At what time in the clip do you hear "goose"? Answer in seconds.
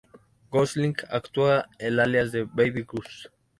2.91-3.29